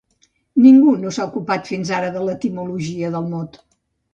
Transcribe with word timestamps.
Ningú 0.61 0.93
no 1.03 1.11
s'ha 1.17 1.27
ocupat 1.31 1.69
fins 1.73 1.91
ara 1.99 2.09
de 2.17 2.25
l'etimologia 2.31 3.13
del 3.19 3.29
mot. 3.37 3.63